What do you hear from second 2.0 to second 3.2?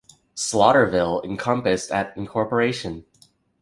incorporation.